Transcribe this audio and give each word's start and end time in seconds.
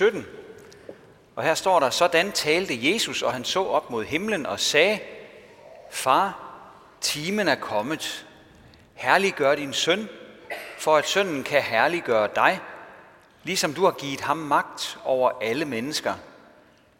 17. 0.00 0.26
Og 1.36 1.44
her 1.44 1.54
står 1.54 1.80
der, 1.80 1.90
sådan 1.90 2.32
talte 2.32 2.92
Jesus, 2.92 3.22
og 3.22 3.32
han 3.32 3.44
så 3.44 3.64
op 3.64 3.90
mod 3.90 4.04
himlen 4.04 4.46
og 4.46 4.60
sagde, 4.60 4.98
Far, 5.90 6.54
timen 7.00 7.48
er 7.48 7.54
kommet. 7.54 8.26
Herliggør 8.94 9.54
din 9.54 9.72
søn, 9.72 10.08
for 10.78 10.96
at 10.96 11.08
sønnen 11.08 11.44
kan 11.44 11.62
herliggøre 11.62 12.28
dig, 12.34 12.60
ligesom 13.42 13.74
du 13.74 13.84
har 13.84 13.90
givet 13.90 14.20
ham 14.20 14.36
magt 14.36 14.98
over 15.04 15.30
alle 15.40 15.64
mennesker, 15.64 16.14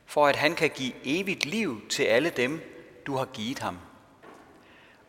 for 0.06 0.26
at 0.26 0.36
han 0.36 0.54
kan 0.54 0.70
give 0.70 0.92
evigt 1.04 1.46
liv 1.46 1.88
til 1.88 2.02
alle 2.02 2.30
dem, 2.30 2.60
du 3.06 3.16
har 3.16 3.24
givet 3.24 3.58
ham. 3.58 3.78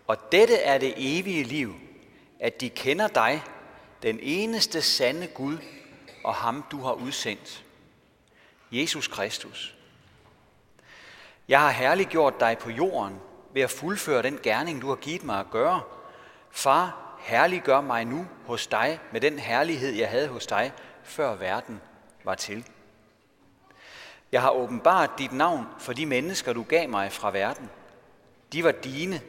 Og 0.07 0.31
dette 0.31 0.55
er 0.55 0.77
det 0.77 0.93
evige 0.97 1.43
liv, 1.43 1.75
at 2.39 2.61
de 2.61 2.69
kender 2.69 3.07
dig, 3.07 3.43
den 4.03 4.19
eneste 4.21 4.81
sande 4.81 5.27
Gud, 5.27 5.57
og 6.23 6.35
ham 6.35 6.63
du 6.71 6.81
har 6.81 6.93
udsendt. 6.93 7.63
Jesus 8.71 9.07
Kristus. 9.07 9.75
Jeg 11.47 11.59
har 11.59 11.71
herliggjort 11.71 12.39
dig 12.39 12.57
på 12.57 12.69
jorden 12.69 13.19
ved 13.53 13.61
at 13.61 13.69
fuldføre 13.69 14.21
den 14.21 14.39
gerning, 14.43 14.81
du 14.81 14.87
har 14.87 14.95
givet 14.95 15.23
mig 15.23 15.39
at 15.39 15.51
gøre. 15.51 15.81
Far, 16.51 17.15
herliggør 17.19 17.81
mig 17.81 18.05
nu 18.05 18.27
hos 18.45 18.67
dig 18.67 18.99
med 19.11 19.21
den 19.21 19.39
herlighed, 19.39 19.93
jeg 19.93 20.09
havde 20.09 20.27
hos 20.27 20.47
dig, 20.47 20.71
før 21.03 21.35
verden 21.35 21.81
var 22.23 22.35
til. 22.35 22.65
Jeg 24.31 24.41
har 24.41 24.49
åbenbart 24.49 25.09
dit 25.17 25.31
navn 25.31 25.67
for 25.79 25.93
de 25.93 26.05
mennesker, 26.05 26.53
du 26.53 26.63
gav 26.63 26.89
mig 26.89 27.11
fra 27.11 27.31
verden. 27.31 27.69
De 28.53 28.63
var 28.63 28.71
dine, 28.71 29.21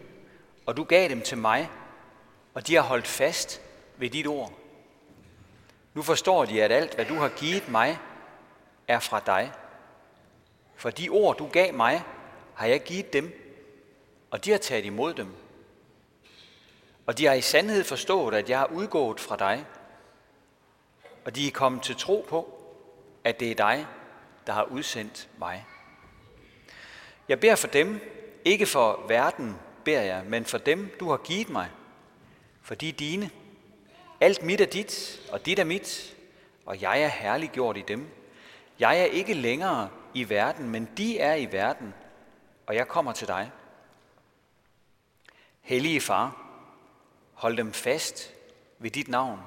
og 0.66 0.76
du 0.76 0.84
gav 0.84 1.08
dem 1.08 1.22
til 1.22 1.38
mig, 1.38 1.70
og 2.54 2.66
de 2.66 2.74
har 2.74 2.82
holdt 2.82 3.06
fast 3.06 3.60
ved 3.96 4.10
dit 4.10 4.26
ord. 4.26 4.52
Nu 5.94 6.02
forstår 6.02 6.44
de, 6.44 6.62
at 6.62 6.72
alt, 6.72 6.94
hvad 6.94 7.04
du 7.04 7.14
har 7.14 7.28
givet 7.28 7.68
mig, 7.68 7.98
er 8.92 8.98
fra 8.98 9.22
dig. 9.26 9.52
For 10.76 10.90
de 10.90 11.08
ord, 11.08 11.36
du 11.36 11.48
gav 11.48 11.74
mig, 11.74 12.02
har 12.54 12.66
jeg 12.66 12.82
givet 12.82 13.12
dem, 13.12 13.38
og 14.30 14.44
de 14.44 14.50
har 14.50 14.58
taget 14.58 14.84
imod 14.84 15.14
dem. 15.14 15.28
Og 17.06 17.18
de 17.18 17.26
har 17.26 17.34
i 17.34 17.40
sandhed 17.40 17.84
forstået, 17.84 18.34
at 18.34 18.50
jeg 18.50 18.58
har 18.58 18.66
udgået 18.66 19.20
fra 19.20 19.36
dig, 19.36 19.66
og 21.24 21.36
de 21.36 21.46
er 21.46 21.50
kommet 21.50 21.82
til 21.82 21.96
tro 21.96 22.26
på, 22.28 22.58
at 23.24 23.40
det 23.40 23.50
er 23.50 23.54
dig, 23.54 23.86
der 24.46 24.52
har 24.52 24.64
udsendt 24.64 25.28
mig. 25.38 25.66
Jeg 27.28 27.40
beder 27.40 27.56
for 27.56 27.68
dem, 27.68 28.00
ikke 28.44 28.66
for 28.66 29.04
verden 29.08 29.56
beder 29.84 30.02
jeg, 30.02 30.24
men 30.26 30.44
for 30.44 30.58
dem, 30.58 30.96
du 31.00 31.10
har 31.10 31.16
givet 31.16 31.48
mig, 31.48 31.68
for 32.62 32.74
de 32.74 32.88
er 32.88 32.92
dine. 32.92 33.30
Alt 34.20 34.42
mit 34.42 34.60
er 34.60 34.66
dit, 34.66 35.20
og 35.32 35.46
dit 35.46 35.58
er 35.58 35.64
mit, 35.64 36.16
og 36.66 36.82
jeg 36.82 37.02
er 37.02 37.08
herliggjort 37.08 37.76
i 37.76 37.84
dem. 37.88 38.21
Jeg 38.78 39.00
er 39.00 39.04
ikke 39.04 39.34
længere 39.34 39.90
i 40.14 40.28
verden, 40.28 40.70
men 40.70 40.88
de 40.96 41.18
er 41.18 41.34
i 41.34 41.52
verden, 41.52 41.94
og 42.66 42.74
jeg 42.74 42.88
kommer 42.88 43.12
til 43.12 43.28
dig. 43.28 43.50
Hellige 45.60 46.00
far, 46.00 46.46
hold 47.34 47.56
dem 47.56 47.72
fast 47.72 48.34
ved 48.78 48.90
dit 48.90 49.08
navn, 49.08 49.40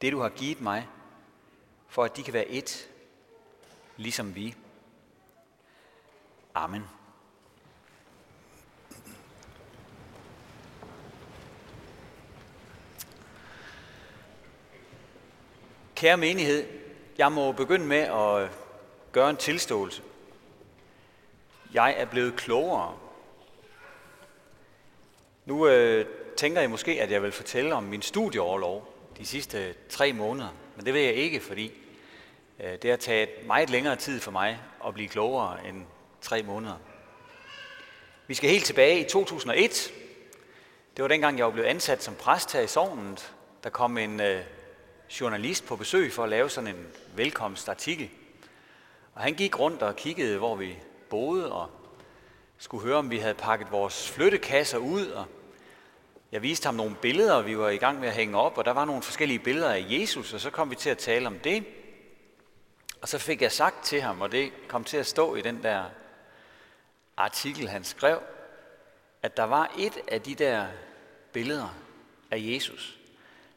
det 0.00 0.12
du 0.12 0.20
har 0.20 0.28
givet 0.28 0.60
mig, 0.60 0.88
for 1.88 2.04
at 2.04 2.16
de 2.16 2.22
kan 2.22 2.32
være 2.32 2.48
et, 2.48 2.88
ligesom 3.96 4.34
vi. 4.34 4.54
Amen. 6.54 6.82
Kære 15.94 16.16
menighed, 16.16 16.75
jeg 17.18 17.32
må 17.32 17.52
begynde 17.52 17.86
med 17.86 17.98
at 17.98 18.50
gøre 19.12 19.30
en 19.30 19.36
tilståelse. 19.36 20.02
Jeg 21.74 21.94
er 21.96 22.04
blevet 22.04 22.36
klogere. 22.36 22.98
Nu 25.44 25.68
øh, 25.68 26.06
tænker 26.36 26.60
jeg 26.60 26.70
måske, 26.70 27.02
at 27.02 27.10
jeg 27.10 27.22
vil 27.22 27.32
fortælle 27.32 27.74
om 27.74 27.82
min 27.82 28.02
studieoverlov 28.02 28.92
de 29.18 29.26
sidste 29.26 29.74
tre 29.88 30.12
måneder. 30.12 30.48
Men 30.76 30.86
det 30.86 30.94
vil 30.94 31.02
jeg 31.02 31.14
ikke, 31.14 31.40
fordi 31.40 31.72
øh, 32.60 32.72
det 32.82 32.90
har 32.90 32.96
taget 32.96 33.28
meget 33.46 33.70
længere 33.70 33.96
tid 33.96 34.20
for 34.20 34.30
mig 34.30 34.58
at 34.86 34.94
blive 34.94 35.08
klogere 35.08 35.68
end 35.68 35.84
tre 36.20 36.42
måneder. 36.42 36.76
Vi 38.26 38.34
skal 38.34 38.50
helt 38.50 38.64
tilbage 38.64 39.00
i 39.00 39.08
2001. 39.08 39.92
Det 40.96 41.02
var 41.02 41.08
dengang, 41.08 41.38
jeg 41.38 41.46
var 41.46 41.52
blevet 41.52 41.68
ansat 41.68 42.02
som 42.02 42.14
præst 42.14 42.52
her 42.52 42.60
i 42.60 42.66
sovnet. 42.66 43.32
Der 43.64 43.70
kom 43.70 43.98
en 43.98 44.20
øh, 44.20 44.40
journalist 45.20 45.66
på 45.66 45.76
besøg 45.76 46.12
for 46.12 46.22
at 46.22 46.28
lave 46.28 46.50
sådan 46.50 46.74
en 46.76 46.86
velkomstartikel. 47.14 48.10
Og 49.14 49.22
han 49.22 49.34
gik 49.34 49.58
rundt 49.58 49.82
og 49.82 49.96
kiggede, 49.96 50.38
hvor 50.38 50.56
vi 50.56 50.78
boede, 51.10 51.52
og 51.52 51.70
skulle 52.58 52.86
høre, 52.86 52.96
om 52.96 53.10
vi 53.10 53.18
havde 53.18 53.34
pakket 53.34 53.70
vores 53.70 54.10
flyttekasser 54.10 54.78
ud. 54.78 55.06
Og 55.06 55.26
jeg 56.32 56.42
viste 56.42 56.66
ham 56.66 56.74
nogle 56.74 56.96
billeder, 57.02 57.42
vi 57.42 57.58
var 57.58 57.68
i 57.68 57.76
gang 57.76 58.00
med 58.00 58.08
at 58.08 58.14
hænge 58.14 58.38
op, 58.38 58.58
og 58.58 58.64
der 58.64 58.72
var 58.72 58.84
nogle 58.84 59.02
forskellige 59.02 59.38
billeder 59.38 59.70
af 59.70 59.86
Jesus, 59.88 60.32
og 60.32 60.40
så 60.40 60.50
kom 60.50 60.70
vi 60.70 60.76
til 60.76 60.90
at 60.90 60.98
tale 60.98 61.26
om 61.26 61.38
det. 61.38 61.64
Og 63.02 63.08
så 63.08 63.18
fik 63.18 63.42
jeg 63.42 63.52
sagt 63.52 63.84
til 63.84 64.00
ham, 64.00 64.20
og 64.20 64.32
det 64.32 64.52
kom 64.68 64.84
til 64.84 64.96
at 64.96 65.06
stå 65.06 65.34
i 65.34 65.40
den 65.40 65.62
der 65.62 65.84
artikel, 67.16 67.68
han 67.68 67.84
skrev, 67.84 68.20
at 69.22 69.36
der 69.36 69.44
var 69.44 69.72
et 69.78 69.98
af 70.08 70.22
de 70.22 70.34
der 70.34 70.66
billeder 71.32 71.74
af 72.30 72.38
Jesus, 72.40 72.95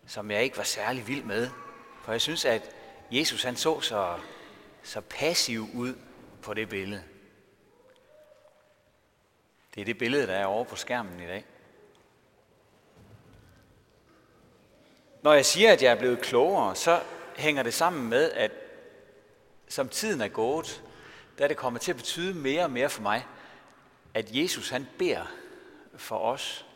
som 0.09 0.31
jeg 0.31 0.43
ikke 0.43 0.57
var 0.57 0.63
særlig 0.63 1.07
vild 1.07 1.23
med. 1.23 1.49
For 2.03 2.11
jeg 2.11 2.21
synes, 2.21 2.45
at 2.45 2.75
Jesus 3.11 3.43
han 3.43 3.55
så 3.55 3.81
så, 3.81 4.19
så 4.83 5.01
passiv 5.01 5.67
ud 5.73 5.95
på 6.41 6.53
det 6.53 6.69
billede. 6.69 7.03
Det 9.75 9.81
er 9.81 9.85
det 9.85 9.97
billede, 9.97 10.27
der 10.27 10.33
er 10.33 10.45
over 10.45 10.63
på 10.63 10.75
skærmen 10.75 11.19
i 11.19 11.27
dag. 11.27 11.45
Når 15.21 15.33
jeg 15.33 15.45
siger, 15.45 15.73
at 15.73 15.83
jeg 15.83 15.91
er 15.91 15.99
blevet 15.99 16.21
klogere, 16.21 16.75
så 16.75 17.01
hænger 17.35 17.63
det 17.63 17.73
sammen 17.73 18.09
med, 18.09 18.31
at 18.31 18.51
som 19.67 19.89
tiden 19.89 20.21
er 20.21 20.27
gået, 20.27 20.83
der 21.37 21.43
er 21.43 21.47
det 21.47 21.57
kommet 21.57 21.81
til 21.81 21.91
at 21.91 21.97
betyde 21.97 22.33
mere 22.33 22.63
og 22.63 22.71
mere 22.71 22.89
for 22.89 23.01
mig, 23.01 23.27
at 24.13 24.35
Jesus 24.35 24.69
han 24.69 24.87
beder 24.97 25.25
for 25.95 26.17
os. 26.17 26.68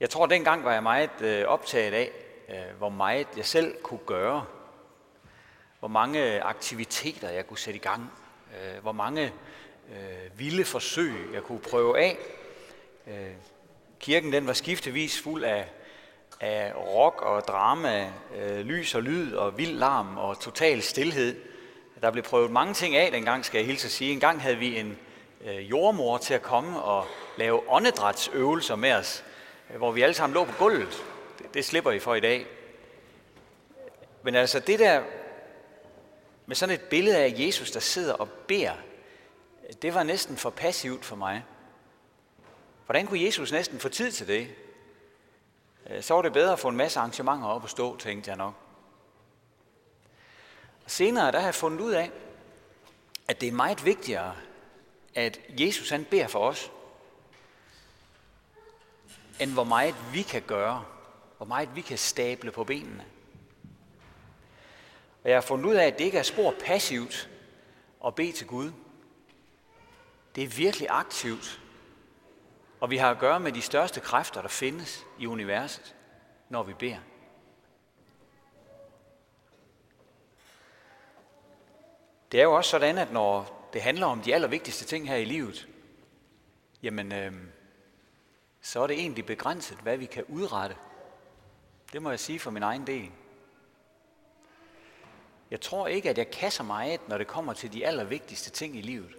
Jeg 0.00 0.10
tror, 0.10 0.24
at 0.24 0.30
dengang 0.30 0.64
var 0.64 0.72
jeg 0.72 0.82
meget 0.82 1.20
øh, 1.20 1.44
optaget 1.44 1.94
af, 1.94 2.10
øh, 2.48 2.78
hvor 2.78 2.88
meget 2.88 3.26
jeg 3.36 3.44
selv 3.46 3.82
kunne 3.82 4.00
gøre. 4.06 4.44
Hvor 5.78 5.88
mange 5.88 6.34
øh, 6.34 6.40
aktiviteter 6.44 7.30
jeg 7.30 7.46
kunne 7.46 7.58
sætte 7.58 7.76
i 7.76 7.82
gang. 7.82 8.12
Øh, 8.52 8.82
hvor 8.82 8.92
mange 8.92 9.32
øh, 9.90 10.38
vilde 10.38 10.64
forsøg 10.64 11.12
jeg 11.32 11.42
kunne 11.42 11.58
prøve 11.58 11.98
af. 11.98 12.18
Øh, 13.06 13.32
kirken 13.98 14.32
den 14.32 14.46
var 14.46 14.52
skiftevis 14.52 15.20
fuld 15.22 15.44
af, 15.44 15.68
af 16.40 16.72
rock 16.76 17.22
og 17.22 17.42
drama, 17.42 18.12
lys 18.62 18.94
og 18.94 19.02
lyd 19.02 19.34
og 19.34 19.58
vild 19.58 19.78
larm 19.78 20.18
og 20.18 20.40
total 20.40 20.82
stillhed. 20.82 21.36
Der 22.00 22.10
blev 22.10 22.24
prøvet 22.24 22.50
mange 22.50 22.74
ting 22.74 22.96
af 22.96 23.12
dengang, 23.12 23.44
skal 23.44 23.58
jeg 23.58 23.66
hilse 23.66 23.86
at 23.86 23.92
sige. 23.92 24.12
En 24.12 24.20
gang 24.20 24.42
havde 24.42 24.56
vi 24.56 24.78
en 24.78 24.98
jordmor 25.46 26.18
til 26.18 26.34
at 26.34 26.42
komme 26.42 26.82
og 26.82 27.06
lave 27.36 27.70
åndedrætsøvelser 27.70 28.76
med 28.76 28.92
os 28.92 29.24
Øh, 29.70 29.76
hvor 29.76 29.92
vi 29.92 30.02
alle 30.02 30.14
sammen 30.14 30.34
lå 30.34 30.44
på 30.44 30.52
gulvet. 30.58 31.04
Det, 31.38 31.54
det 31.54 31.64
slipper 31.64 31.90
I 31.90 31.98
for 31.98 32.14
i 32.14 32.20
dag. 32.20 32.46
Men 34.22 34.34
altså 34.34 34.60
det 34.60 34.78
der 34.78 35.02
med 36.46 36.56
sådan 36.56 36.74
et 36.74 36.82
billede 36.82 37.16
af 37.16 37.34
Jesus, 37.36 37.70
der 37.70 37.80
sidder 37.80 38.14
og 38.14 38.28
beder, 38.30 38.74
det 39.82 39.94
var 39.94 40.02
næsten 40.02 40.36
for 40.36 40.50
passivt 40.50 41.04
for 41.04 41.16
mig. 41.16 41.44
Hvordan 42.86 43.06
kunne 43.06 43.24
Jesus 43.24 43.52
næsten 43.52 43.80
få 43.80 43.88
tid 43.88 44.12
til 44.12 44.26
det? 44.26 44.48
Øh, 45.90 46.02
så 46.02 46.14
var 46.14 46.22
det 46.22 46.32
bedre 46.32 46.52
at 46.52 46.58
få 46.58 46.68
en 46.68 46.76
masse 46.76 46.98
arrangementer 46.98 47.46
op 47.46 47.62
og 47.62 47.70
stå, 47.70 47.96
tænkte 47.96 48.28
jeg 48.28 48.36
nok. 48.36 48.54
Og 50.84 50.90
senere 50.90 51.32
der 51.32 51.38
har 51.38 51.46
jeg 51.46 51.54
fundet 51.54 51.80
ud 51.80 51.92
af, 51.92 52.10
at 53.28 53.40
det 53.40 53.48
er 53.48 53.52
meget 53.52 53.84
vigtigere, 53.84 54.34
at 55.14 55.40
Jesus 55.48 55.90
han 55.90 56.04
beder 56.04 56.26
for 56.26 56.38
os, 56.38 56.70
end 59.40 59.52
hvor 59.52 59.64
meget 59.64 59.94
vi 60.12 60.22
kan 60.22 60.42
gøre, 60.42 60.84
hvor 61.36 61.46
meget 61.46 61.76
vi 61.76 61.80
kan 61.80 61.98
stable 61.98 62.50
på 62.50 62.64
benene. 62.64 63.04
Og 65.24 65.30
jeg 65.30 65.36
har 65.36 65.40
fundet 65.40 65.66
ud 65.66 65.74
af, 65.74 65.86
at 65.86 65.98
det 65.98 66.04
ikke 66.04 66.18
er 66.18 66.22
spor 66.22 66.54
passivt 66.64 67.30
at 68.06 68.14
bede 68.14 68.32
til 68.32 68.46
Gud. 68.46 68.72
Det 70.34 70.44
er 70.44 70.48
virkelig 70.48 70.86
aktivt. 70.90 71.60
Og 72.80 72.90
vi 72.90 72.96
har 72.96 73.10
at 73.10 73.18
gøre 73.18 73.40
med 73.40 73.52
de 73.52 73.62
største 73.62 74.00
kræfter, 74.00 74.42
der 74.42 74.48
findes 74.48 75.06
i 75.18 75.26
universet, 75.26 75.94
når 76.48 76.62
vi 76.62 76.74
beder. 76.74 76.98
Det 82.32 82.40
er 82.40 82.44
jo 82.44 82.56
også 82.56 82.70
sådan, 82.70 82.98
at 82.98 83.12
når 83.12 83.60
det 83.72 83.82
handler 83.82 84.06
om 84.06 84.22
de 84.22 84.34
allervigtigste 84.34 84.84
ting 84.84 85.08
her 85.08 85.16
i 85.16 85.24
livet, 85.24 85.68
jamen, 86.82 87.12
øh, 87.12 87.32
så 88.60 88.82
er 88.82 88.86
det 88.86 88.98
egentlig 88.98 89.26
begrænset, 89.26 89.78
hvad 89.78 89.96
vi 89.96 90.06
kan 90.06 90.24
udrette. 90.28 90.76
Det 91.92 92.02
må 92.02 92.10
jeg 92.10 92.20
sige 92.20 92.38
for 92.38 92.50
min 92.50 92.62
egen 92.62 92.86
del. 92.86 93.10
Jeg 95.50 95.60
tror 95.60 95.86
ikke, 95.86 96.10
at 96.10 96.18
jeg 96.18 96.30
kasser 96.30 96.64
mig 96.64 96.92
af, 96.92 96.98
når 97.08 97.18
det 97.18 97.26
kommer 97.26 97.52
til 97.52 97.72
de 97.72 97.86
allervigtigste 97.86 98.50
ting 98.50 98.76
i 98.76 98.80
livet. 98.80 99.14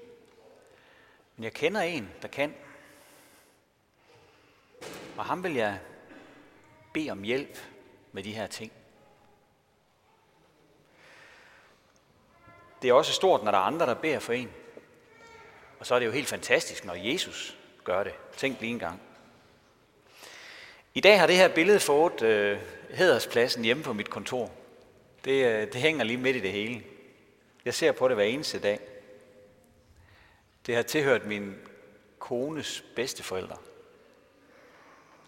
Men 1.36 1.44
jeg 1.44 1.54
kender 1.54 1.82
en, 1.82 2.10
der 2.22 2.28
kan. 2.28 2.56
Og 5.18 5.26
ham 5.26 5.44
vil 5.44 5.54
jeg 5.54 5.80
bede 6.94 7.12
om 7.12 7.24
hjælp 7.24 7.58
med 8.12 8.24
de 8.24 8.34
her 8.34 8.48
ting. 8.48 8.72
Det 12.82 12.90
er 12.90 12.94
også 12.94 13.14
stort, 13.14 13.44
når 13.44 13.52
der 13.52 13.58
er 13.58 13.64
andre, 13.64 13.86
der 13.86 13.94
beder 13.94 14.20
for 14.20 14.34
en. 14.34 14.52
Og 15.80 15.86
så 15.86 15.96
er 15.96 16.00
det 16.00 16.06
jo 16.06 16.12
helt 16.12 16.28
fantastisk, 16.28 16.86
når 16.86 16.94
Jesus 16.94 17.58
gør 17.84 18.04
det. 18.04 18.14
Tænk 18.38 18.60
lige 18.60 18.72
en 18.72 18.80
gang. 18.80 19.02
I 20.94 21.00
dag 21.00 21.20
har 21.20 21.28
det 21.28 21.36
her 21.36 21.48
billede 21.48 21.80
fået 21.80 22.22
øh, 22.22 22.60
hederspladsen 22.90 23.64
hjemme 23.64 23.84
på 23.84 23.94
mit 23.94 24.10
kontor. 24.10 24.52
Det, 25.26 25.46
øh, 25.46 25.74
det 25.74 25.76
hænger 25.76 26.04
lige 26.04 26.18
midt 26.18 26.36
i 26.36 26.40
det 26.40 26.52
hele. 26.52 26.84
Jeg 27.66 27.74
ser 27.74 27.92
på 27.92 28.08
det 28.08 28.16
hver 28.16 28.24
eneste 28.24 28.60
dag. 28.60 28.80
Det 30.66 30.76
har 30.76 30.82
tilhørt 30.82 31.26
min 31.26 31.56
kones 32.20 32.84
bedsteforældre. 32.96 33.58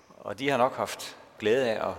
Og 0.10 0.40
de 0.40 0.50
har 0.50 0.58
nok 0.58 0.76
haft 0.76 1.18
glæde 1.40 1.72
af 1.72 1.90
at 1.90 1.96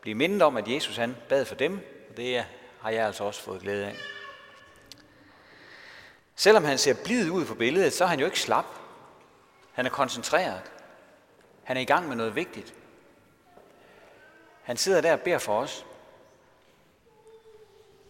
blive 0.00 0.14
mindet 0.14 0.42
om, 0.42 0.56
at 0.56 0.68
Jesus 0.68 0.96
han 0.96 1.16
bad 1.28 1.44
for 1.44 1.54
dem, 1.54 1.78
og 2.10 2.16
det 2.16 2.38
øh, 2.38 2.44
har 2.80 2.90
jeg 2.90 3.06
altså 3.06 3.24
også 3.24 3.42
fået 3.42 3.60
glæde 3.60 3.86
af. 3.86 3.94
Selvom 6.36 6.64
han 6.64 6.78
ser 6.78 6.94
blid 7.04 7.30
ud 7.30 7.44
på 7.44 7.54
billedet, 7.54 7.92
så 7.92 8.04
er 8.04 8.08
han 8.08 8.20
jo 8.20 8.26
ikke 8.26 8.40
slap. 8.40 8.66
Han 9.72 9.86
er 9.86 9.90
koncentreret. 9.90 10.62
Han 11.62 11.76
er 11.76 11.80
i 11.80 11.84
gang 11.84 12.08
med 12.08 12.16
noget 12.16 12.34
vigtigt. 12.34 12.74
Han 14.70 14.76
sidder 14.76 15.00
der 15.00 15.12
og 15.12 15.20
beder 15.20 15.38
for 15.38 15.60
os. 15.60 15.86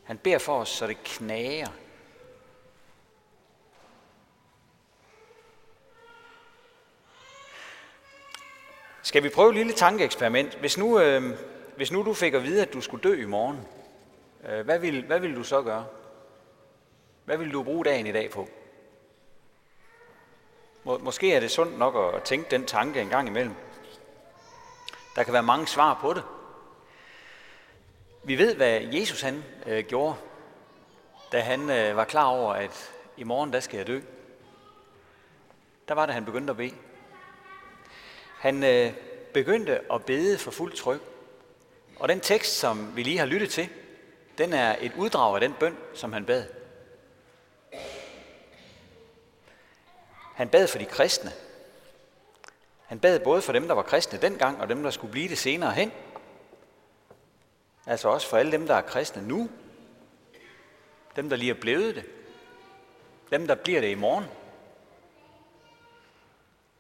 Han 0.05 0.19
beder 0.19 0.39
for 0.39 0.61
os, 0.61 0.69
så 0.69 0.87
det 0.87 1.03
knager. 1.05 1.69
Skal 9.03 9.23
vi 9.23 9.29
prøve 9.29 9.49
et 9.49 9.55
lille 9.55 9.73
tankeeksperiment? 9.73 10.55
Hvis 10.55 10.79
nu, 10.79 11.01
øh, 11.01 11.39
hvis 11.77 11.93
nu 11.93 12.05
du 12.05 12.15
fik 12.15 12.35
at 12.35 12.43
vide, 12.43 12.63
at 12.63 12.73
du 12.73 12.81
skulle 12.81 13.03
dø 13.03 13.23
i 13.23 13.27
morgen, 13.27 13.61
øh, 14.49 14.65
hvad, 14.65 14.79
vil, 14.79 15.07
hvad 15.07 15.21
vil 15.21 15.37
du 15.37 15.43
så 15.43 15.63
gøre? 15.63 15.87
Hvad 17.25 17.37
vil 17.37 17.53
du 17.53 17.63
bruge 17.63 17.85
dagen 17.85 18.07
i 18.07 18.13
dag 18.13 18.31
på? 18.31 18.49
Må, 20.85 20.99
måske 20.99 21.35
er 21.35 21.41
det 21.41 21.51
sundt 21.51 21.79
nok 21.79 22.15
at 22.15 22.23
tænke 22.23 22.51
den 22.51 22.67
tanke 22.67 23.01
en 23.01 23.09
gang 23.09 23.29
imellem. 23.29 23.55
Der 25.17 25.23
kan 25.23 25.33
være 25.33 25.43
mange 25.43 25.67
svar 25.67 25.99
på 26.01 26.13
det. 26.13 26.25
Vi 28.23 28.39
ved, 28.39 28.55
hvad 28.55 28.81
Jesus 28.81 29.21
han 29.21 29.45
øh, 29.67 29.85
gjorde, 29.85 30.17
da 31.33 31.41
han 31.41 31.71
øh, 31.71 31.97
var 31.97 32.05
klar 32.05 32.25
over, 32.25 32.53
at 32.53 32.93
i 33.17 33.25
morgen 33.25 33.53
der 33.53 33.61
skal 33.61 33.77
jeg 33.77 33.87
dø. 33.87 34.01
Der 35.89 35.95
var 35.95 36.07
det, 36.07 36.15
han 36.15 36.25
begyndte 36.25 36.51
at 36.51 36.57
bede. 36.57 36.75
Han 38.39 38.65
øh, 38.65 38.93
begyndte 39.35 39.93
at 39.93 40.05
bede 40.05 40.39
for 40.39 40.51
fuld 40.51 40.73
tryk. 40.73 41.01
Og 41.97 42.09
den 42.09 42.21
tekst, 42.21 42.59
som 42.59 42.97
vi 42.97 43.03
lige 43.03 43.19
har 43.19 43.27
lyttet 43.27 43.51
til, 43.51 43.69
den 44.39 44.53
er 44.53 44.77
et 44.81 44.93
uddrag 44.97 45.35
af 45.35 45.41
den 45.41 45.55
bøn, 45.61 45.77
som 45.95 46.13
han 46.13 46.25
bad. 46.25 46.45
Han 50.35 50.49
bad 50.49 50.67
for 50.67 50.79
de 50.79 50.85
kristne. 50.85 51.33
Han 52.87 53.01
bad 53.01 53.21
både 53.21 53.43
for 53.43 53.53
dem, 53.53 53.69
der 53.69 53.75
var 53.75 53.83
kristne 53.83 54.19
dengang, 54.21 54.61
og 54.61 54.69
dem, 54.69 54.83
der 54.83 54.91
skulle 54.91 55.13
blive 55.13 55.29
det 55.29 55.39
senere 55.39 55.73
hen. 55.73 55.93
Altså 57.87 58.09
også 58.09 58.29
for 58.29 58.37
alle 58.37 58.53
dem, 58.53 58.67
der 58.67 58.75
er 58.75 58.83
kristne 58.83 59.29
nu. 59.29 59.51
Dem, 61.17 61.29
der 61.29 61.37
lige 61.37 61.51
er 61.51 61.61
blevet 61.61 61.97
det. 61.97 62.05
Dem, 63.31 63.47
der 63.47 63.55
bliver 63.55 63.81
det 63.81 63.91
i 63.91 63.95
morgen. 63.95 64.25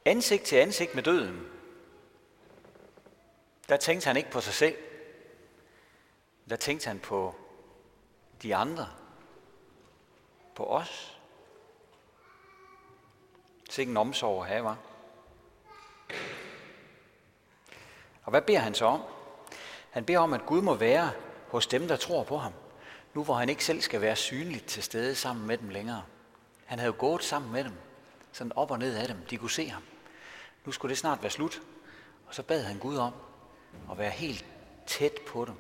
Ansigt 0.05 0.43
til 0.43 0.57
ansigt 0.57 0.95
med 0.95 1.03
døden. 1.03 1.47
Der 3.69 3.77
tænkte 3.77 4.07
han 4.07 4.17
ikke 4.17 4.31
på 4.31 4.41
sig 4.41 4.55
selv. 4.55 4.77
Der 6.49 6.57
tænkte 6.57 6.87
han 6.87 6.99
på 6.99 7.35
de 8.43 8.57
andre. 8.57 8.89
På 10.55 10.67
os. 10.67 11.21
Sikke 13.71 13.91
en 13.91 13.97
omsorg 13.97 14.43
at 14.43 14.49
have, 14.49 14.65
var. 14.65 14.79
Og 18.25 18.31
hvad 18.31 18.43
beder 18.43 18.59
han 18.59 18.75
så 18.75 18.85
om? 18.85 19.03
Han 19.91 20.05
beder 20.05 20.19
om, 20.19 20.33
at 20.33 20.47
Gud 20.47 20.63
må 20.63 20.75
være 20.75 21.11
hos 21.49 21.67
dem, 21.67 21.89
der 21.89 21.97
tror 21.97 22.25
på 22.25 22.37
ham. 22.37 22.53
Nu 23.15 23.25
hvor 23.25 23.35
han 23.35 23.49
ikke 23.49 23.65
selv 23.65 23.81
skal 23.81 24.01
være 24.01 24.17
synligt 24.17 24.67
til 24.67 24.83
stede 24.83 25.15
sammen 25.15 25.47
med 25.47 25.59
dem 25.59 25.69
længere. 25.69 26.03
Han 26.65 26.79
havde 26.79 26.87
jo 26.87 26.95
gået 26.99 27.25
sammen 27.25 27.53
med 27.53 27.65
dem, 27.65 27.73
sådan 28.33 28.53
op 28.57 28.71
og 28.71 28.79
ned 28.79 28.97
af 28.97 29.09
dem. 29.09 29.17
De 29.31 29.37
kunne 29.37 29.51
se 29.51 29.69
ham. 29.69 29.83
Nu 30.65 30.73
skulle 30.73 30.91
det 30.91 30.99
snart 30.99 31.23
være 31.23 31.31
slut. 31.31 31.63
Og 32.27 32.35
så 32.35 32.43
bad 32.43 32.63
han 32.63 32.79
Gud 32.79 32.97
om 32.97 33.13
at 33.91 33.99
være 33.99 34.11
helt 34.11 34.45
tæt 34.87 35.13
på 35.27 35.45
dem. 35.45 35.55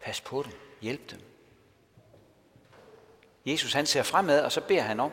Pas 0.00 0.20
på 0.20 0.42
dem. 0.42 0.52
Hjælp 0.80 1.10
dem. 1.10 1.20
Jesus 3.46 3.72
han 3.72 3.86
ser 3.86 4.02
fremad, 4.02 4.44
og 4.44 4.52
så 4.52 4.60
beder 4.60 4.82
han 4.82 5.00
om, 5.00 5.12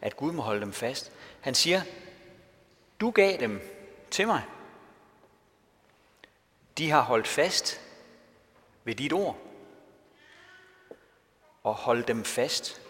at 0.00 0.16
Gud 0.16 0.32
må 0.32 0.42
holde 0.42 0.60
dem 0.60 0.72
fast. 0.72 1.12
Han 1.40 1.54
siger, 1.54 1.82
du 3.00 3.10
gav 3.10 3.40
dem 3.40 3.60
til 4.10 4.26
mig. 4.26 4.42
De 6.78 6.90
har 6.90 7.00
holdt 7.00 7.28
fast 7.28 7.80
ved 8.84 8.94
dit 8.94 9.12
ord 9.12 9.36
og 11.62 11.74
holdt 11.74 12.08
dem 12.08 12.24
fast 12.24 12.80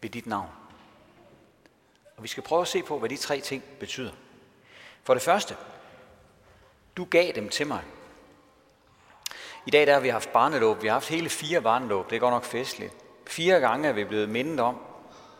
ved 0.00 0.10
dit 0.10 0.26
navn. 0.26 0.48
Og 2.16 2.22
vi 2.22 2.28
skal 2.28 2.42
prøve 2.42 2.62
at 2.62 2.68
se 2.68 2.82
på, 2.82 2.98
hvad 2.98 3.08
de 3.08 3.16
tre 3.16 3.40
ting 3.40 3.62
betyder. 3.80 4.12
For 5.02 5.14
det 5.14 5.22
første, 5.22 5.56
du 6.96 7.04
gav 7.04 7.32
dem 7.34 7.48
til 7.48 7.66
mig. 7.66 7.82
I 9.66 9.70
dag 9.70 9.86
der 9.86 9.92
har 9.92 10.00
vi 10.00 10.08
haft 10.08 10.32
barnedåb. 10.32 10.82
Vi 10.82 10.86
har 10.86 10.94
haft 10.94 11.08
hele 11.08 11.28
fire 11.28 11.62
barnedåb. 11.62 12.10
Det 12.10 12.16
er 12.16 12.20
godt 12.20 12.32
nok 12.32 12.44
festligt. 12.44 12.94
Fire 13.26 13.60
gange 13.60 13.88
er 13.88 13.92
vi 13.92 14.04
blevet 14.04 14.28
mindet 14.28 14.60
om, 14.60 14.80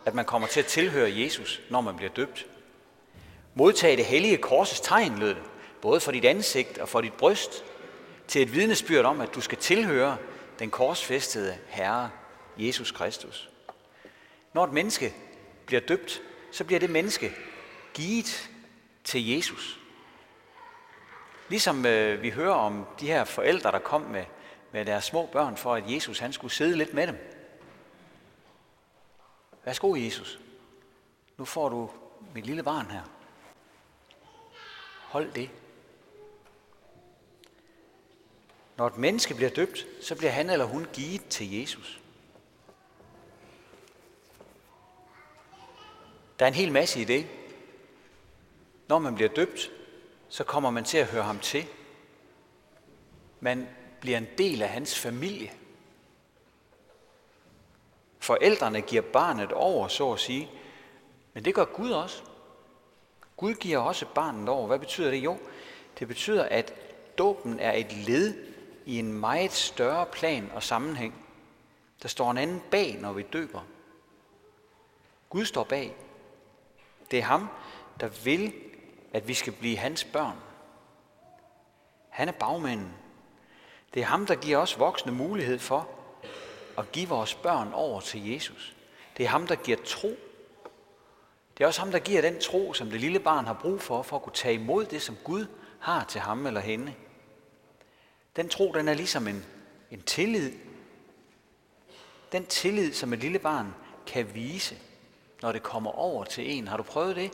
at 0.05 0.13
man 0.13 0.25
kommer 0.25 0.47
til 0.47 0.59
at 0.59 0.65
tilhøre 0.65 1.19
Jesus, 1.19 1.61
når 1.69 1.81
man 1.81 1.95
bliver 1.95 2.11
døbt. 2.11 2.45
Modtag 3.53 3.97
det 3.97 4.05
hellige 4.05 4.37
korsets 4.37 4.81
tegn, 4.81 5.19
lød 5.19 5.35
det, 5.35 5.43
både 5.81 5.99
for 5.99 6.11
dit 6.11 6.25
ansigt 6.25 6.77
og 6.77 6.89
for 6.89 7.01
dit 7.01 7.13
bryst, 7.13 7.63
til 8.33 8.41
et 8.41 8.53
vidnesbyrd 8.53 9.05
om, 9.05 9.21
at 9.21 9.35
du 9.35 9.41
skal 9.41 9.57
tilhøre 9.57 10.17
den 10.59 10.71
korsfæstede 10.71 11.57
Herre, 11.67 12.09
Jesus 12.57 12.91
Kristus. 12.91 13.49
Når 14.53 14.63
et 14.63 14.73
menneske 14.73 15.13
bliver 15.65 15.81
døbt, 15.81 16.21
så 16.51 16.63
bliver 16.63 16.79
det 16.79 16.89
menneske 16.89 17.31
givet 17.93 18.49
til 19.03 19.29
Jesus. 19.29 19.79
Ligesom 21.49 21.85
øh, 21.85 22.21
vi 22.21 22.29
hører 22.29 22.53
om 22.53 22.85
de 22.99 23.07
her 23.07 23.23
forældre, 23.23 23.71
der 23.71 23.79
kom 23.79 24.01
med, 24.01 24.25
med 24.71 24.85
deres 24.85 25.05
små 25.05 25.25
børn, 25.25 25.57
for 25.57 25.75
at 25.75 25.91
Jesus 25.91 26.19
han 26.19 26.33
skulle 26.33 26.53
sidde 26.53 26.77
lidt 26.77 26.93
med 26.93 27.07
dem. 27.07 27.17
Værsgo, 29.65 29.95
Jesus. 29.95 30.39
Nu 31.37 31.45
får 31.45 31.69
du 31.69 31.89
mit 32.35 32.45
lille 32.45 32.63
barn 32.63 32.91
her. 32.91 33.03
Hold 35.01 35.31
det. 35.31 35.49
Når 38.83 38.87
et 38.87 38.97
menneske 38.97 39.35
bliver 39.35 39.49
døbt, 39.49 39.87
så 40.01 40.15
bliver 40.15 40.31
han 40.31 40.49
eller 40.49 40.65
hun 40.65 40.87
givet 40.93 41.27
til 41.29 41.59
Jesus. 41.59 42.01
Der 46.39 46.45
er 46.45 46.47
en 46.47 46.53
hel 46.53 46.71
masse 46.71 47.01
i 47.01 47.03
det. 47.03 47.27
Når 48.87 48.99
man 48.99 49.15
bliver 49.15 49.29
døbt, 49.29 49.71
så 50.29 50.43
kommer 50.43 50.69
man 50.69 50.83
til 50.83 50.97
at 50.97 51.07
høre 51.07 51.23
ham 51.23 51.39
til. 51.39 51.65
Man 53.39 53.67
bliver 53.99 54.17
en 54.17 54.27
del 54.37 54.61
af 54.61 54.69
hans 54.69 54.99
familie. 54.99 55.51
Forældrene 58.19 58.81
giver 58.81 59.01
barnet 59.01 59.51
over, 59.51 59.87
så 59.87 60.11
at 60.11 60.19
sige. 60.19 60.49
Men 61.33 61.45
det 61.45 61.55
gør 61.55 61.65
Gud 61.65 61.91
også. 61.91 62.23
Gud 63.37 63.53
giver 63.53 63.77
også 63.77 64.05
barnet 64.15 64.49
over. 64.49 64.67
Hvad 64.67 64.79
betyder 64.79 65.11
det? 65.11 65.17
Jo, 65.17 65.37
det 65.99 66.07
betyder, 66.07 66.43
at 66.43 66.73
dåben 67.17 67.59
er 67.59 67.73
et 67.73 67.93
led 67.93 68.52
i 68.85 68.99
en 68.99 69.13
meget 69.13 69.51
større 69.51 70.05
plan 70.05 70.51
og 70.55 70.63
sammenhæng. 70.63 71.25
Der 72.01 72.07
står 72.07 72.31
en 72.31 72.37
anden 72.37 72.61
bag, 72.71 72.97
når 73.01 73.13
vi 73.13 73.21
døber. 73.21 73.61
Gud 75.29 75.45
står 75.45 75.63
bag. 75.63 75.95
Det 77.11 77.19
er 77.19 77.23
ham, 77.23 77.49
der 77.99 78.07
vil, 78.23 78.53
at 79.13 79.27
vi 79.27 79.33
skal 79.33 79.53
blive 79.53 79.77
hans 79.77 80.03
børn. 80.03 80.37
Han 82.09 82.27
er 82.27 82.31
bagmanden. 82.31 82.93
Det 83.93 84.01
er 84.01 84.05
ham, 84.05 84.25
der 84.25 84.35
giver 84.35 84.57
os 84.57 84.79
voksne 84.79 85.11
mulighed 85.11 85.59
for 85.59 85.89
at 86.77 86.91
give 86.91 87.09
vores 87.09 87.35
børn 87.35 87.73
over 87.73 87.99
til 87.99 88.31
Jesus. 88.31 88.75
Det 89.17 89.25
er 89.25 89.29
ham, 89.29 89.47
der 89.47 89.55
giver 89.55 89.77
tro. 89.85 90.15
Det 91.57 91.63
er 91.63 91.67
også 91.67 91.79
ham, 91.79 91.91
der 91.91 91.99
giver 91.99 92.21
den 92.21 92.39
tro, 92.39 92.73
som 92.73 92.89
det 92.89 92.99
lille 93.01 93.19
barn 93.19 93.45
har 93.45 93.53
brug 93.53 93.81
for, 93.81 94.01
for 94.01 94.15
at 94.15 94.21
kunne 94.21 94.33
tage 94.33 94.55
imod 94.55 94.85
det, 94.85 95.01
som 95.01 95.17
Gud 95.23 95.45
har 95.79 96.03
til 96.03 96.21
ham 96.21 96.47
eller 96.47 96.61
hende. 96.61 96.93
Den 98.35 98.49
tro, 98.49 98.71
den 98.71 98.87
er 98.87 98.93
ligesom 98.93 99.27
en, 99.27 99.45
en 99.91 100.01
tillid. 100.01 100.51
den 102.31 102.45
tillid, 102.45 102.93
som 102.93 103.13
et 103.13 103.19
lille 103.19 103.39
barn 103.39 103.73
kan 104.07 104.33
vise, 104.33 104.77
når 105.41 105.51
det 105.51 105.63
kommer 105.63 105.91
over 105.91 106.23
til 106.23 106.51
en. 106.51 106.67
Har 106.67 106.77
du 106.77 106.83
prøvet 106.83 107.15
det? 107.15 107.31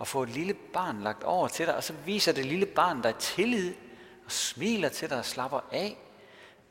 At 0.00 0.08
få 0.08 0.22
et 0.22 0.28
lille 0.28 0.54
barn 0.54 1.02
lagt 1.02 1.24
over 1.24 1.48
til 1.48 1.66
dig, 1.66 1.76
og 1.76 1.84
så 1.84 1.92
viser 1.92 2.32
det 2.32 2.46
lille 2.46 2.66
barn 2.66 3.02
dig 3.02 3.16
tillid, 3.16 3.74
og 4.24 4.32
smiler 4.32 4.88
til 4.88 5.10
dig 5.10 5.18
og 5.18 5.24
slapper 5.24 5.60
af. 5.72 5.96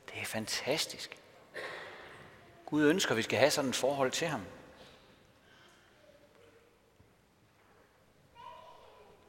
Det 0.06 0.22
er 0.22 0.26
fantastisk. 0.26 1.18
Gud 2.66 2.84
ønsker, 2.84 3.12
at 3.12 3.18
vi 3.18 3.22
skal 3.22 3.40
have 3.40 3.52
sådan 3.52 3.70
et 3.70 3.76
forhold 3.76 4.12
til 4.12 4.28
ham. 4.28 4.42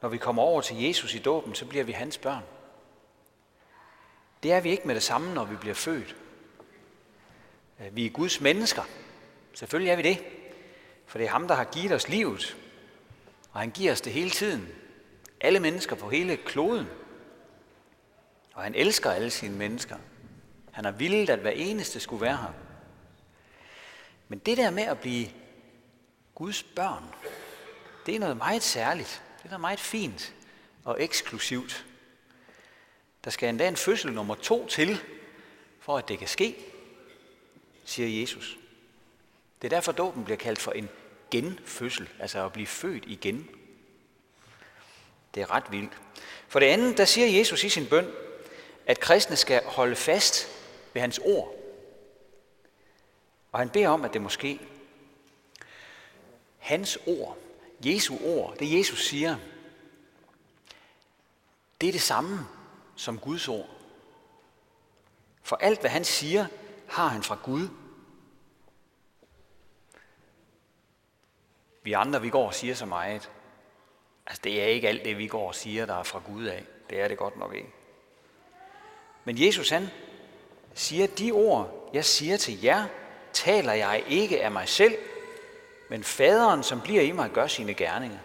Når 0.01 0.09
vi 0.09 0.17
kommer 0.17 0.41
over 0.41 0.61
til 0.61 0.83
Jesus 0.83 1.13
i 1.13 1.19
dåben, 1.19 1.55
så 1.55 1.65
bliver 1.65 1.83
vi 1.83 1.91
hans 1.91 2.17
børn. 2.17 2.43
Det 4.43 4.51
er 4.51 4.59
vi 4.59 4.69
ikke 4.69 4.87
med 4.87 4.95
det 4.95 5.03
samme, 5.03 5.33
når 5.33 5.45
vi 5.45 5.55
bliver 5.55 5.75
født. 5.75 6.15
Øh, 7.79 7.95
vi 7.95 8.05
er 8.05 8.09
Guds 8.09 8.41
mennesker. 8.41 8.83
Selvfølgelig 9.53 9.91
er 9.91 9.95
vi 9.95 10.01
det. 10.01 10.23
For 11.05 11.17
det 11.17 11.25
er 11.25 11.31
ham, 11.31 11.47
der 11.47 11.55
har 11.55 11.63
givet 11.63 11.91
os 11.91 12.09
livet. 12.09 12.57
Og 13.51 13.59
han 13.59 13.71
giver 13.71 13.91
os 13.91 14.01
det 14.01 14.13
hele 14.13 14.29
tiden. 14.29 14.67
Alle 15.41 15.59
mennesker 15.59 15.95
på 15.95 16.09
hele 16.09 16.37
kloden. 16.37 16.87
Og 18.53 18.63
han 18.63 18.75
elsker 18.75 19.11
alle 19.11 19.29
sine 19.29 19.57
mennesker. 19.57 19.97
Han 20.71 20.85
har 20.85 20.91
villet, 20.91 21.29
at 21.29 21.39
hver 21.39 21.51
eneste 21.51 21.99
skulle 21.99 22.21
være 22.21 22.37
her. 22.37 22.53
Men 24.27 24.39
det 24.39 24.57
der 24.57 24.69
med 24.69 24.83
at 24.83 24.99
blive 24.99 25.27
Guds 26.35 26.63
børn, 26.63 27.03
det 28.05 28.15
er 28.15 28.19
noget 28.19 28.37
meget 28.37 28.63
særligt. 28.63 29.23
Det 29.37 29.45
er 29.45 29.49
noget 29.49 29.61
meget 29.61 29.79
fint 29.79 30.33
og 30.83 31.03
eksklusivt. 31.03 31.85
Der 33.23 33.31
skal 33.31 33.49
endda 33.49 33.67
en 33.67 33.77
fødsel 33.77 34.13
nummer 34.13 34.35
to 34.35 34.67
til, 34.67 35.01
for 35.79 35.97
at 35.97 36.07
det 36.07 36.19
kan 36.19 36.27
ske, 36.27 36.55
siger 37.85 38.21
Jesus. 38.21 38.57
Det 39.61 39.67
er 39.67 39.75
derfor, 39.75 39.91
dåben 39.91 40.23
bliver 40.23 40.37
kaldt 40.37 40.59
for 40.59 40.71
en 40.71 40.89
genfødsel, 41.31 42.09
altså 42.19 42.45
at 42.45 42.53
blive 42.53 42.67
født 42.67 43.03
igen. 43.07 43.49
Det 45.35 45.41
er 45.41 45.51
ret 45.51 45.71
vildt. 45.71 45.97
For 46.47 46.59
det 46.59 46.65
andet, 46.65 46.97
der 46.97 47.05
siger 47.05 47.37
Jesus 47.37 47.63
i 47.63 47.69
sin 47.69 47.87
bøn, 47.87 48.11
at 48.85 48.99
kristne 48.99 49.35
skal 49.35 49.63
holde 49.65 49.95
fast 49.95 50.47
ved 50.93 51.01
hans 51.01 51.19
ord. 51.23 51.55
Og 53.51 53.59
han 53.59 53.69
beder 53.69 53.89
om, 53.89 54.05
at 54.05 54.13
det 54.13 54.21
måske 54.21 54.59
hans 56.57 56.99
ord, 57.05 57.37
Jesu 57.85 58.17
ord, 58.23 58.57
det 58.57 58.77
Jesus 58.77 59.07
siger, 59.07 59.37
det 61.81 61.87
er 61.87 61.91
det 61.91 62.01
samme 62.01 62.39
som 63.03 63.19
Guds 63.19 63.47
ord. 63.47 63.69
For 65.41 65.55
alt, 65.55 65.79
hvad 65.79 65.89
han 65.89 66.03
siger, 66.03 66.45
har 66.89 67.07
han 67.07 67.23
fra 67.23 67.37
Gud. 67.43 67.67
Vi 71.83 71.93
andre, 71.93 72.21
vi 72.21 72.29
går 72.29 72.47
og 72.47 72.53
siger 72.53 72.75
så 72.75 72.85
meget. 72.85 73.31
Altså, 74.27 74.41
det 74.43 74.61
er 74.61 74.65
ikke 74.65 74.89
alt 74.89 75.05
det, 75.05 75.17
vi 75.17 75.27
går 75.27 75.47
og 75.47 75.55
siger, 75.55 75.85
der 75.85 75.93
er 75.93 76.03
fra 76.03 76.21
Gud 76.25 76.45
af. 76.45 76.65
Det 76.89 77.01
er 77.01 77.07
det 77.07 77.17
godt 77.17 77.37
nok 77.37 77.55
ikke. 77.55 77.69
Men 79.23 79.41
Jesus, 79.45 79.69
han 79.69 79.89
siger, 80.73 81.07
de 81.07 81.31
ord, 81.31 81.89
jeg 81.93 82.05
siger 82.05 82.37
til 82.37 82.61
jer, 82.61 82.85
taler 83.33 83.73
jeg 83.73 84.03
ikke 84.07 84.43
af 84.43 84.51
mig 84.51 84.69
selv, 84.69 84.97
men 85.89 86.03
faderen, 86.03 86.63
som 86.63 86.81
bliver 86.81 87.01
i 87.01 87.11
mig, 87.11 87.31
gør 87.31 87.47
sine 87.47 87.73
gerninger. 87.73 88.19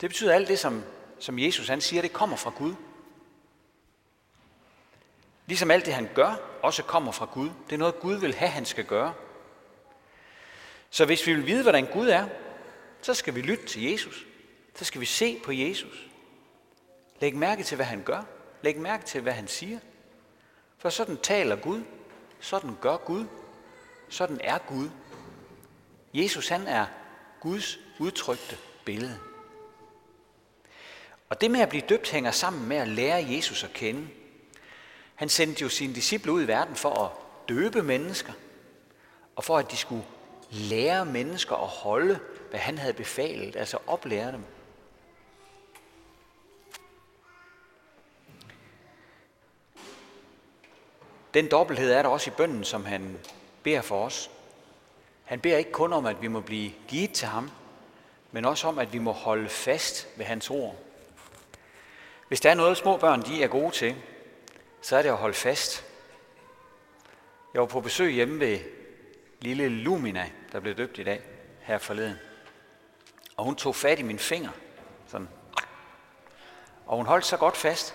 Det 0.00 0.10
betyder 0.10 0.34
alt 0.34 0.48
det, 0.48 0.58
som, 0.58 0.82
som 1.18 1.38
Jesus 1.38 1.68
han 1.68 1.80
siger, 1.80 2.02
det 2.02 2.12
kommer 2.12 2.36
fra 2.36 2.50
Gud. 2.50 2.74
Ligesom 5.46 5.70
alt 5.70 5.86
det, 5.86 5.94
han 5.94 6.08
gør, 6.14 6.34
også 6.62 6.82
kommer 6.82 7.12
fra 7.12 7.28
Gud. 7.32 7.50
Det 7.66 7.72
er 7.72 7.78
noget, 7.78 8.00
Gud 8.00 8.14
vil 8.14 8.34
have, 8.34 8.50
han 8.50 8.64
skal 8.64 8.84
gøre. 8.84 9.14
Så 10.90 11.04
hvis 11.04 11.26
vi 11.26 11.34
vil 11.34 11.46
vide, 11.46 11.62
hvordan 11.62 11.86
Gud 11.86 12.08
er, 12.08 12.28
så 13.02 13.14
skal 13.14 13.34
vi 13.34 13.40
lytte 13.40 13.66
til 13.66 13.82
Jesus. 13.82 14.26
Så 14.74 14.84
skal 14.84 15.00
vi 15.00 15.06
se 15.06 15.40
på 15.44 15.52
Jesus. 15.52 16.06
Læg 17.20 17.36
mærke 17.36 17.62
til, 17.62 17.76
hvad 17.76 17.86
han 17.86 18.02
gør. 18.02 18.22
Læg 18.62 18.78
mærke 18.78 19.04
til, 19.04 19.20
hvad 19.20 19.32
han 19.32 19.48
siger. 19.48 19.78
For 20.78 20.88
sådan 20.88 21.16
taler 21.16 21.56
Gud. 21.56 21.82
Sådan 22.40 22.76
gør 22.80 22.96
Gud. 22.96 23.26
Sådan 24.08 24.40
er 24.44 24.58
Gud. 24.58 24.90
Jesus 26.14 26.48
han 26.48 26.66
er 26.66 26.86
Guds 27.40 27.78
udtrykte 27.98 28.56
billede. 28.84 29.18
Og 31.28 31.40
det 31.40 31.50
med 31.50 31.60
at 31.60 31.68
blive 31.68 31.82
døbt 31.88 32.10
hænger 32.10 32.30
sammen 32.30 32.68
med 32.68 32.76
at 32.76 32.88
lære 32.88 33.26
Jesus 33.28 33.64
at 33.64 33.72
kende. 33.72 34.08
Han 35.14 35.28
sendte 35.28 35.62
jo 35.62 35.68
sine 35.68 35.94
disciple 35.94 36.32
ud 36.32 36.42
i 36.42 36.46
verden 36.46 36.76
for 36.76 37.04
at 37.04 37.10
døbe 37.48 37.82
mennesker, 37.82 38.32
og 39.36 39.44
for 39.44 39.58
at 39.58 39.70
de 39.70 39.76
skulle 39.76 40.04
lære 40.50 41.04
mennesker 41.04 41.56
at 41.56 41.68
holde, 41.68 42.18
hvad 42.50 42.60
han 42.60 42.78
havde 42.78 42.92
befalet, 42.92 43.56
altså 43.56 43.78
oplære 43.86 44.32
dem. 44.32 44.44
Den 51.34 51.50
dobbelthed 51.50 51.92
er 51.92 52.02
der 52.02 52.08
også 52.08 52.30
i 52.30 52.34
bønden, 52.36 52.64
som 52.64 52.84
han 52.84 53.18
beder 53.62 53.82
for 53.82 54.04
os. 54.04 54.30
Han 55.24 55.40
beder 55.40 55.56
ikke 55.56 55.72
kun 55.72 55.92
om, 55.92 56.06
at 56.06 56.22
vi 56.22 56.28
må 56.28 56.40
blive 56.40 56.72
givet 56.88 57.12
til 57.12 57.28
ham, 57.28 57.50
men 58.32 58.44
også 58.44 58.68
om, 58.68 58.78
at 58.78 58.92
vi 58.92 58.98
må 58.98 59.12
holde 59.12 59.48
fast 59.48 60.08
ved 60.16 60.24
hans 60.24 60.50
ord. 60.50 60.76
Hvis 62.28 62.40
der 62.40 62.50
er 62.50 62.54
noget, 62.54 62.76
små 62.76 62.96
børn 62.96 63.22
de 63.22 63.42
er 63.42 63.48
gode 63.48 63.70
til, 63.70 63.96
så 64.84 64.96
er 64.96 65.02
det 65.02 65.08
at 65.08 65.16
holde 65.16 65.34
fast. 65.34 65.84
Jeg 67.54 67.60
var 67.60 67.66
på 67.66 67.80
besøg 67.80 68.12
hjemme 68.12 68.40
ved 68.40 68.58
lille 69.40 69.68
Lumina, 69.68 70.30
der 70.52 70.60
blev 70.60 70.76
døbt 70.76 70.98
i 70.98 71.02
dag, 71.02 71.22
her 71.60 71.78
forleden. 71.78 72.18
Og 73.36 73.44
hun 73.44 73.56
tog 73.56 73.76
fat 73.76 73.98
i 73.98 74.02
min 74.02 74.18
finger, 74.18 74.50
sådan. 75.06 75.28
Og 76.86 76.96
hun 76.96 77.06
holdt 77.06 77.26
så 77.26 77.36
godt 77.36 77.56
fast, 77.56 77.94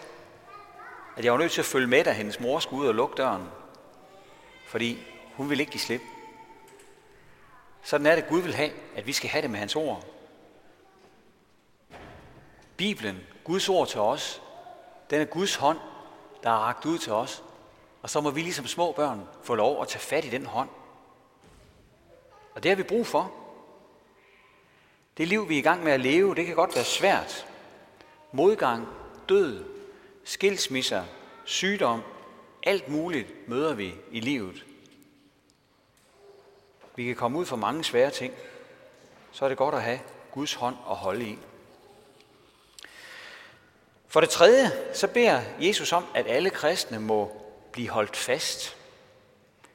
at 1.17 1.25
jeg 1.25 1.33
var 1.33 1.39
nødt 1.39 1.51
til 1.51 1.61
at 1.61 1.65
følge 1.65 1.87
med, 1.87 2.03
da 2.03 2.11
hendes 2.11 2.39
mor 2.39 2.59
skulle 2.59 2.83
ud 2.83 2.87
og 2.87 2.95
lukke 2.95 3.15
døren. 3.17 3.47
Fordi 4.67 5.07
hun 5.35 5.49
ville 5.49 5.61
ikke 5.61 5.71
give 5.71 5.81
slip. 5.81 6.01
Sådan 7.83 8.05
er 8.05 8.15
det, 8.15 8.27
Gud 8.27 8.41
vil 8.41 8.55
have, 8.55 8.71
at 8.95 9.07
vi 9.07 9.13
skal 9.13 9.29
have 9.29 9.41
det 9.41 9.49
med 9.49 9.59
hans 9.59 9.75
ord. 9.75 10.05
Bibelen, 12.77 13.19
Guds 13.43 13.69
ord 13.69 13.87
til 13.87 13.99
os, 13.99 14.41
den 15.09 15.21
er 15.21 15.25
Guds 15.25 15.55
hånd, 15.55 15.79
der 16.43 16.49
er 16.49 16.53
ragt 16.53 16.85
ud 16.85 16.97
til 16.97 17.13
os. 17.13 17.43
Og 18.01 18.09
så 18.09 18.21
må 18.21 18.31
vi 18.31 18.41
ligesom 18.41 18.67
små 18.67 18.91
børn 18.91 19.27
få 19.43 19.55
lov 19.55 19.81
at 19.81 19.87
tage 19.87 20.01
fat 20.01 20.25
i 20.25 20.29
den 20.29 20.45
hånd. 20.45 20.69
Og 22.55 22.63
det 22.63 22.69
har 22.69 22.75
vi 22.75 22.83
brug 22.83 23.07
for. 23.07 23.31
Det 25.17 25.27
liv, 25.27 25.49
vi 25.49 25.55
er 25.55 25.59
i 25.59 25.61
gang 25.61 25.83
med 25.83 25.91
at 25.91 25.99
leve, 25.99 26.35
det 26.35 26.45
kan 26.45 26.55
godt 26.55 26.75
være 26.75 26.83
svært. 26.83 27.47
Modgang, 28.31 28.87
død, 29.29 29.65
skilsmisser, 30.23 31.03
sygdom, 31.45 32.01
alt 32.63 32.89
muligt 32.89 33.47
møder 33.47 33.73
vi 33.73 33.95
i 34.11 34.19
livet. 34.19 34.65
Vi 36.95 37.05
kan 37.05 37.15
komme 37.15 37.39
ud 37.39 37.45
for 37.45 37.55
mange 37.55 37.83
svære 37.83 38.11
ting. 38.11 38.33
Så 39.31 39.45
er 39.45 39.49
det 39.49 39.57
godt 39.57 39.75
at 39.75 39.83
have 39.83 39.99
Guds 40.31 40.53
hånd 40.53 40.75
at 40.89 40.95
holde 40.95 41.25
i. 41.25 41.37
For 44.09 44.21
det 44.21 44.29
tredje, 44.29 44.71
så 44.93 45.07
beder 45.07 45.41
Jesus 45.59 45.93
om, 45.93 46.05
at 46.15 46.27
alle 46.27 46.49
kristne 46.49 46.99
må 46.99 47.41
blive 47.71 47.89
holdt 47.89 48.15
fast. 48.15 48.77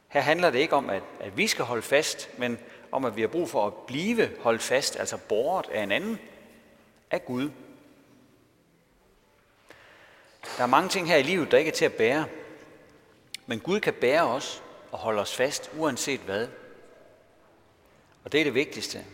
Her 0.08 0.20
handler 0.20 0.50
det 0.50 0.58
ikke 0.58 0.76
om, 0.76 0.90
at, 0.90 1.02
at 1.20 1.36
vi 1.36 1.46
skal 1.46 1.64
holde 1.64 1.82
fast, 1.82 2.30
men 2.38 2.58
om, 2.92 3.04
at 3.04 3.16
vi 3.16 3.20
har 3.20 3.28
brug 3.28 3.50
for 3.50 3.66
at 3.66 3.74
blive 3.74 4.30
holdt 4.40 4.62
fast, 4.62 4.96
altså 4.96 5.16
båret 5.16 5.68
af 5.72 5.82
en 5.82 5.92
anden, 5.92 6.18
af 7.10 7.24
Gud. 7.24 7.50
Der 10.56 10.62
er 10.62 10.66
mange 10.66 10.88
ting 10.88 11.08
her 11.08 11.16
i 11.16 11.22
livet, 11.22 11.50
der 11.50 11.58
ikke 11.58 11.68
er 11.68 11.74
til 11.74 11.84
at 11.84 11.92
bære. 11.92 12.26
Men 13.46 13.60
Gud 13.60 13.80
kan 13.80 13.94
bære 13.94 14.22
os 14.22 14.62
og 14.92 14.98
holde 14.98 15.20
os 15.20 15.34
fast, 15.34 15.70
uanset 15.78 16.20
hvad. 16.20 16.48
Og 18.24 18.32
det 18.32 18.40
er 18.40 18.44
det 18.44 18.54
vigtigste. 18.54 19.04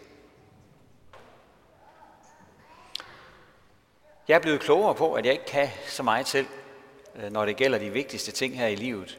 Jeg 4.28 4.34
er 4.34 4.40
blevet 4.40 4.60
klogere 4.60 4.94
på, 4.94 5.14
at 5.14 5.24
jeg 5.24 5.32
ikke 5.32 5.44
kan 5.44 5.68
så 5.86 6.02
meget 6.02 6.28
selv, 6.28 6.46
øh, 7.16 7.32
når 7.32 7.44
det 7.44 7.56
gælder 7.56 7.78
de 7.78 7.90
vigtigste 7.90 8.32
ting 8.32 8.58
her 8.58 8.66
i 8.66 8.74
livet. 8.74 9.18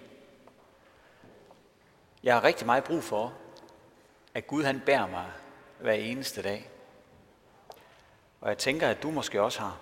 Jeg 2.23 2.33
har 2.33 2.43
rigtig 2.43 2.65
meget 2.65 2.83
brug 2.83 3.03
for, 3.03 3.33
at 4.33 4.47
Gud 4.47 4.63
han 4.63 4.81
bærer 4.85 5.07
mig 5.07 5.25
hver 5.79 5.93
eneste 5.93 6.41
dag. 6.41 6.69
Og 8.41 8.49
jeg 8.49 8.57
tænker, 8.57 8.87
at 8.87 9.03
du 9.03 9.11
måske 9.11 9.41
også 9.41 9.59
har. 9.59 9.77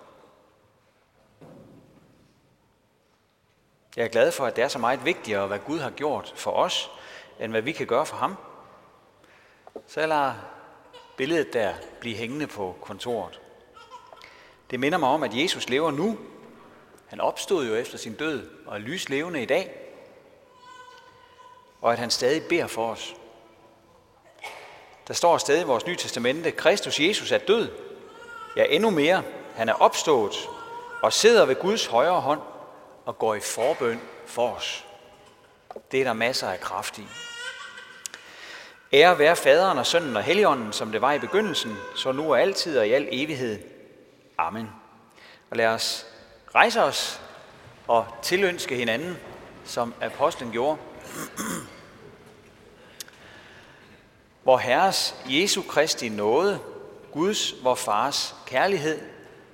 Jeg 3.96 4.06
er 4.06 4.10
glad 4.10 4.32
for, 4.32 4.46
at 4.46 4.56
det 4.56 4.64
er 4.64 4.68
så 4.68 4.80
meget 4.80 5.06
vigtigere, 5.06 5.48
hvad 5.48 5.60
Gud 5.60 5.80
har 5.80 5.90
gjort 5.90 6.34
for 6.36 6.52
os, 6.52 6.92
end 7.40 7.52
hvad 7.52 7.62
vi 7.62 7.72
kan 7.72 7.88
gøre 7.88 8.06
for 8.06 8.18
ham. 8.18 8.36
Så 9.88 10.00
jeg 10.00 10.10
lader 10.10 10.34
billedet 11.18 11.54
der 11.54 11.74
blive 12.00 12.16
hængende 12.16 12.48
på 12.48 12.76
kontoret. 12.82 13.42
Det 14.70 14.80
minder 14.80 14.98
mig 14.98 15.10
om, 15.10 15.24
at 15.24 15.32
Jesus 15.34 15.70
lever 15.70 15.92
nu. 15.92 16.18
Han 17.08 17.22
opstod 17.22 17.68
jo 17.68 17.76
efter 17.76 17.98
sin 17.98 18.14
død 18.14 18.50
og 18.66 18.76
er 18.76 18.80
lyslevende 18.80 19.42
i 19.42 19.46
dag. 19.46 19.86
og 21.82 21.94
at 21.94 22.00
han 22.00 22.10
stadig 22.10 22.44
beder 22.44 22.68
for 22.68 22.92
os. 22.92 23.16
Der 25.08 25.14
står 25.14 25.38
stadig 25.38 25.62
i 25.62 25.66
vores 25.66 25.86
nye 25.86 25.96
testamente, 25.96 26.52
Kristus 26.52 27.00
Jesus 27.00 27.32
er 27.32 27.38
død, 27.38 27.70
ja 28.56 28.66
endnu 28.70 28.90
mere, 28.90 29.24
han 29.56 29.70
er 29.70 29.74
opstået 29.74 30.36
og 31.02 31.14
sidder 31.14 31.46
ved 31.46 31.56
Guds 31.56 31.86
højre 31.86 32.22
hånd 32.22 32.42
og 33.06 33.20
går 33.20 33.36
i 33.36 33.40
forbøn 33.40 34.02
for 34.26 34.50
os. 34.50 34.86
Det 35.92 36.00
er 36.00 36.04
der 36.04 36.14
masser 36.14 36.50
af 36.50 36.60
kraft 36.60 36.98
i. 36.98 37.08
Ære 38.94 39.20
være 39.20 39.36
faderen 39.36 39.78
og 39.78 39.86
sønnen 39.86 40.16
og 40.18 40.24
helligånden, 40.24 40.74
som 40.74 40.92
det 40.92 41.02
var 41.02 41.14
i 41.14 41.20
begyndelsen, 41.20 41.78
så 41.96 42.12
nu 42.12 42.32
og 42.32 42.42
altid 42.42 42.80
og 42.80 42.88
i 42.88 42.92
al 42.92 43.08
evighed. 43.12 43.60
Amen. 44.40 44.70
Og 45.50 45.58
lad 45.58 45.68
os 45.68 46.06
rejse 46.56 46.84
os 46.84 47.22
og 47.88 48.06
tilønske 48.22 48.76
hinanden, 48.76 49.18
som 49.66 49.94
apostlen 50.02 50.52
gjorde. 50.52 50.78
Vor 54.44 54.58
Herres 54.58 55.16
Jesu 55.26 55.62
Kristi 55.62 56.10
nåde, 56.10 56.60
Guds, 57.12 57.64
vor 57.64 57.76
Fars 57.76 58.36
kærlighed 58.46 59.02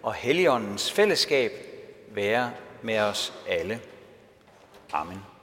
og 0.04 0.14
Helligåndens 0.14 0.92
fællesskab 0.92 1.52
være 2.12 2.52
med 2.82 3.00
os 3.00 3.34
alle. 3.48 3.82
Amen. 4.94 5.35